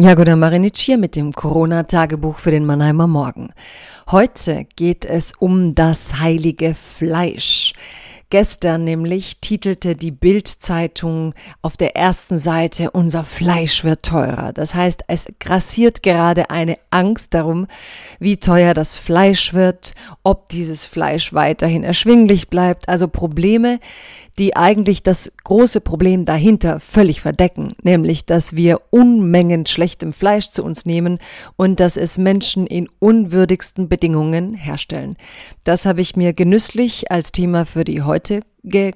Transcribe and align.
Jagoda 0.00 0.36
Marinic 0.36 0.76
hier 0.76 0.96
mit 0.96 1.16
dem 1.16 1.32
Corona-Tagebuch 1.32 2.38
für 2.38 2.52
den 2.52 2.64
Mannheimer 2.64 3.08
Morgen. 3.08 3.48
Heute 4.08 4.64
geht 4.76 5.04
es 5.04 5.32
um 5.36 5.74
das 5.74 6.20
heilige 6.20 6.76
Fleisch. 6.76 7.72
Gestern 8.30 8.84
nämlich 8.84 9.40
titelte 9.40 9.96
die 9.96 10.10
Bild-Zeitung 10.10 11.32
auf 11.62 11.78
der 11.78 11.96
ersten 11.96 12.38
Seite 12.38 12.90
Unser 12.90 13.24
Fleisch 13.24 13.84
wird 13.84 14.02
teurer. 14.02 14.52
Das 14.52 14.74
heißt, 14.74 15.04
es 15.08 15.24
grassiert 15.40 16.02
gerade 16.02 16.50
eine 16.50 16.76
Angst 16.90 17.32
darum, 17.32 17.66
wie 18.18 18.36
teuer 18.36 18.74
das 18.74 18.98
Fleisch 18.98 19.54
wird, 19.54 19.94
ob 20.24 20.50
dieses 20.50 20.84
Fleisch 20.84 21.32
weiterhin 21.32 21.82
erschwinglich 21.84 22.48
bleibt. 22.48 22.86
Also 22.90 23.08
Probleme, 23.08 23.80
die 24.38 24.56
eigentlich 24.56 25.02
das 25.02 25.32
große 25.44 25.80
Problem 25.80 26.26
dahinter 26.26 26.80
völlig 26.80 27.22
verdecken, 27.22 27.68
nämlich 27.82 28.26
dass 28.26 28.54
wir 28.54 28.78
Unmengen 28.90 29.64
schlechtem 29.64 30.12
Fleisch 30.12 30.50
zu 30.50 30.62
uns 30.62 30.84
nehmen 30.84 31.18
und 31.56 31.80
dass 31.80 31.96
es 31.96 32.18
Menschen 32.18 32.66
in 32.66 32.88
unwürdigsten 33.00 33.88
Bedingungen 33.88 34.52
herstellen. 34.54 35.16
Das 35.64 35.86
habe 35.86 36.02
ich 36.02 36.14
mir 36.14 36.34
genüsslich 36.34 37.10
als 37.10 37.32
Thema 37.32 37.64
für 37.64 37.84
die 37.84 38.02
heutige 38.02 38.17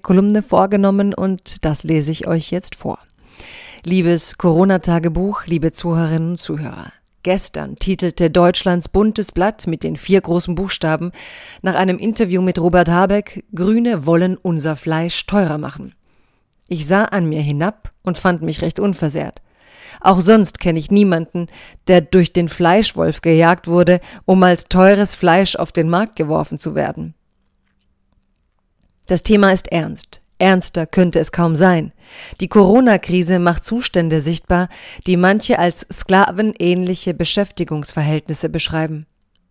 Kolumne 0.02 0.42
vorgenommen 0.42 1.14
und 1.14 1.64
das 1.64 1.82
lese 1.82 2.12
ich 2.12 2.26
euch 2.26 2.50
jetzt 2.50 2.74
vor. 2.74 2.98
Liebes 3.84 4.38
Corona-Tagebuch, 4.38 5.46
liebe 5.46 5.72
Zuhörerinnen 5.72 6.30
und 6.30 6.36
Zuhörer. 6.38 6.92
Gestern 7.24 7.76
titelte 7.76 8.30
Deutschlands 8.30 8.88
buntes 8.88 9.30
Blatt 9.30 9.66
mit 9.68 9.84
den 9.84 9.96
vier 9.96 10.20
großen 10.20 10.56
Buchstaben 10.56 11.12
nach 11.62 11.74
einem 11.74 11.98
Interview 11.98 12.42
mit 12.42 12.58
Robert 12.58 12.88
Habeck 12.88 13.44
Grüne 13.54 14.06
wollen 14.06 14.36
unser 14.36 14.74
Fleisch 14.74 15.26
teurer 15.26 15.58
machen. 15.58 15.94
Ich 16.68 16.86
sah 16.86 17.04
an 17.04 17.26
mir 17.26 17.40
hinab 17.40 17.92
und 18.02 18.18
fand 18.18 18.42
mich 18.42 18.62
recht 18.62 18.80
unversehrt. 18.80 19.40
Auch 20.00 20.20
sonst 20.20 20.58
kenne 20.58 20.78
ich 20.80 20.90
niemanden, 20.90 21.46
der 21.86 22.00
durch 22.00 22.32
den 22.32 22.48
Fleischwolf 22.48 23.20
gejagt 23.20 23.68
wurde, 23.68 24.00
um 24.24 24.42
als 24.42 24.64
teures 24.64 25.14
Fleisch 25.14 25.54
auf 25.54 25.70
den 25.70 25.88
Markt 25.88 26.16
geworfen 26.16 26.58
zu 26.58 26.74
werden. 26.74 27.14
Das 29.06 29.22
Thema 29.22 29.52
ist 29.52 29.68
ernst. 29.68 30.20
Ernster 30.38 30.86
könnte 30.86 31.20
es 31.20 31.30
kaum 31.30 31.54
sein. 31.54 31.92
Die 32.40 32.48
Corona-Krise 32.48 33.38
macht 33.38 33.64
Zustände 33.64 34.20
sichtbar, 34.20 34.68
die 35.06 35.16
manche 35.16 35.58
als 35.58 35.86
sklavenähnliche 35.92 37.14
Beschäftigungsverhältnisse 37.14 38.48
beschreiben. 38.48 39.06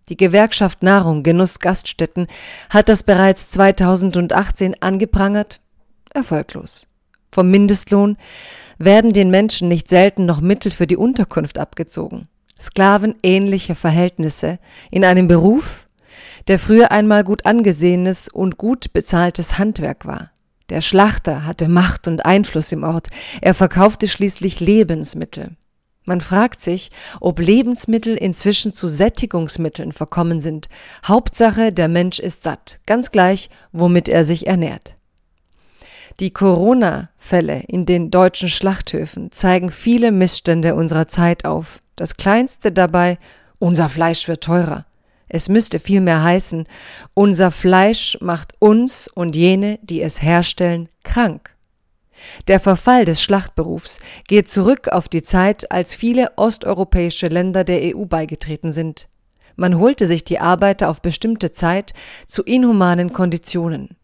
Die 0.09 0.17
Gewerkschaft 0.17 0.83
Nahrung, 0.83 1.23
Genuss, 1.23 1.59
Gaststätten 1.59 2.27
hat 2.69 2.89
das 2.89 3.03
bereits 3.03 3.49
2018 3.51 4.81
angeprangert, 4.81 5.61
erfolglos. 6.13 6.87
Vom 7.31 7.49
Mindestlohn 7.49 8.17
werden 8.77 9.13
den 9.13 9.29
Menschen 9.29 9.69
nicht 9.69 9.87
selten 9.87 10.25
noch 10.25 10.41
Mittel 10.41 10.71
für 10.71 10.87
die 10.87 10.97
Unterkunft 10.97 11.57
abgezogen. 11.57 12.27
Sklavenähnliche 12.59 13.75
Verhältnisse 13.75 14.59
in 14.89 15.05
einem 15.05 15.29
Beruf, 15.29 15.87
der 16.47 16.59
früher 16.59 16.91
einmal 16.91 17.23
gut 17.23 17.45
angesehenes 17.45 18.27
und 18.27 18.57
gut 18.57 18.93
bezahltes 18.93 19.57
Handwerk 19.57 20.05
war. 20.05 20.31
Der 20.69 20.81
Schlachter 20.81 21.45
hatte 21.45 21.67
Macht 21.67 22.07
und 22.07 22.25
Einfluss 22.25 22.71
im 22.71 22.83
Ort. 22.83 23.09
Er 23.41 23.53
verkaufte 23.53 24.07
schließlich 24.07 24.61
Lebensmittel. 24.61 25.57
Man 26.05 26.21
fragt 26.21 26.61
sich, 26.61 26.91
ob 27.19 27.39
Lebensmittel 27.39 28.15
inzwischen 28.15 28.73
zu 28.73 28.87
Sättigungsmitteln 28.87 29.91
verkommen 29.91 30.39
sind. 30.39 30.69
Hauptsache, 31.05 31.71
der 31.71 31.87
Mensch 31.87 32.19
ist 32.19 32.43
satt, 32.43 32.79
ganz 32.85 33.11
gleich, 33.11 33.49
womit 33.71 34.09
er 34.09 34.23
sich 34.23 34.47
ernährt. 34.47 34.95
Die 36.19 36.31
Corona-Fälle 36.31 37.63
in 37.67 37.85
den 37.85 38.09
deutschen 38.09 38.49
Schlachthöfen 38.49 39.31
zeigen 39.31 39.71
viele 39.71 40.11
Missstände 40.11 40.75
unserer 40.75 41.07
Zeit 41.07 41.45
auf. 41.45 41.79
Das 41.95 42.17
kleinste 42.17 42.71
dabei, 42.71 43.17
unser 43.59 43.89
Fleisch 43.89 44.27
wird 44.27 44.43
teurer. 44.43 44.85
Es 45.33 45.47
müsste 45.47 45.79
vielmehr 45.79 46.23
heißen, 46.23 46.67
unser 47.13 47.51
Fleisch 47.51 48.17
macht 48.19 48.53
uns 48.59 49.07
und 49.07 49.33
jene, 49.37 49.79
die 49.81 50.01
es 50.01 50.21
herstellen, 50.21 50.89
krank. 51.05 51.55
Der 52.49 52.59
Verfall 52.59 53.05
des 53.05 53.21
Schlachtberufs 53.21 54.01
geht 54.27 54.49
zurück 54.49 54.89
auf 54.89 55.07
die 55.07 55.23
Zeit, 55.23 55.71
als 55.71 55.95
viele 55.95 56.33
osteuropäische 56.35 57.29
Länder 57.29 57.63
der 57.63 57.95
EU 57.95 58.03
beigetreten 58.03 58.73
sind. 58.73 59.07
Man 59.55 59.79
holte 59.79 60.05
sich 60.05 60.25
die 60.25 60.39
Arbeiter 60.39 60.89
auf 60.89 61.01
bestimmte 61.01 61.53
Zeit 61.53 61.93
zu 62.27 62.43
inhumanen 62.43 63.13
Konditionen. 63.13 63.95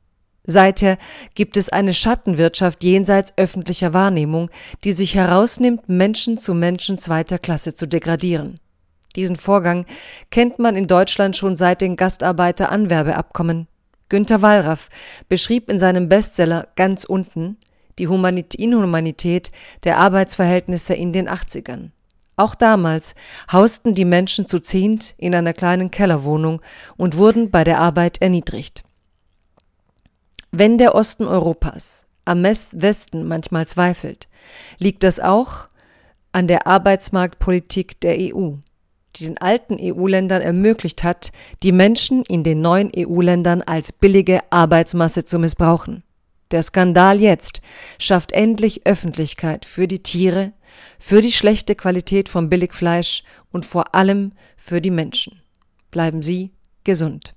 Seither 0.45 0.97
gibt 1.35 1.57
es 1.57 1.67
eine 1.67 1.93
Schattenwirtschaft 1.93 2.85
jenseits 2.85 3.33
öffentlicher 3.35 3.93
Wahrnehmung, 3.93 4.49
die 4.85 4.93
sich 4.93 5.15
herausnimmt, 5.15 5.89
Menschen 5.89 6.37
zu 6.37 6.53
Menschen 6.53 6.97
zweiter 6.97 7.37
Klasse 7.37 7.75
zu 7.75 7.85
degradieren. 7.85 8.61
Diesen 9.17 9.35
Vorgang 9.35 9.85
kennt 10.29 10.59
man 10.59 10.75
in 10.75 10.85
Deutschland 10.85 11.35
schon 11.35 11.55
seit 11.55 11.81
den 11.81 11.95
Gastarbeiteranwerbeabkommen. 11.95 13.67
Günter 14.09 14.43
Wallraff 14.43 14.89
beschrieb 15.27 15.69
in 15.69 15.79
seinem 15.79 16.07
Bestseller 16.07 16.67
Ganz 16.75 17.03
unten 17.03 17.57
die 17.97 18.07
Humanit 18.07 18.53
Inhumanität 18.53 19.51
der 19.83 19.97
Arbeitsverhältnisse 19.97 20.93
in 20.93 21.13
den 21.13 21.27
80ern. 21.27 21.89
Auch 22.35 22.53
damals 22.53 23.15
hausten 23.51 23.95
die 23.95 24.05
Menschen 24.05 24.45
zu 24.45 24.59
zehnt 24.59 25.15
in 25.17 25.33
einer 25.33 25.53
kleinen 25.53 25.89
Kellerwohnung 25.89 26.61
und 26.95 27.17
wurden 27.17 27.49
bei 27.49 27.63
der 27.63 27.79
Arbeit 27.79 28.21
erniedrigt. 28.21 28.83
Wenn 30.51 30.77
der 30.77 30.93
Osten 30.93 31.25
Europas 31.25 32.03
am 32.23 32.43
Westen 32.43 33.27
manchmal 33.27 33.65
zweifelt, 33.65 34.27
liegt 34.77 35.01
das 35.01 35.19
auch 35.19 35.67
an 36.31 36.45
der 36.45 36.67
Arbeitsmarktpolitik 36.67 37.99
der 38.01 38.17
EU 38.19 38.57
die 39.19 39.25
den 39.25 39.37
alten 39.37 39.77
EU-Ländern 39.79 40.41
ermöglicht 40.41 41.03
hat, 41.03 41.31
die 41.63 41.71
Menschen 41.71 42.23
in 42.29 42.43
den 42.43 42.61
neuen 42.61 42.91
EU-Ländern 42.95 43.61
als 43.61 43.91
billige 43.91 44.39
Arbeitsmasse 44.49 45.25
zu 45.25 45.39
missbrauchen. 45.39 46.03
Der 46.51 46.63
Skandal 46.63 47.19
jetzt 47.19 47.61
schafft 47.99 48.31
endlich 48.31 48.85
Öffentlichkeit 48.85 49.65
für 49.65 49.87
die 49.87 50.03
Tiere, 50.03 50.53
für 50.99 51.21
die 51.21 51.31
schlechte 51.31 51.75
Qualität 51.75 52.29
von 52.29 52.49
Billigfleisch 52.49 53.23
und 53.51 53.65
vor 53.65 53.93
allem 53.95 54.31
für 54.55 54.81
die 54.81 54.91
Menschen. 54.91 55.41
Bleiben 55.91 56.21
Sie 56.21 56.51
gesund. 56.83 57.33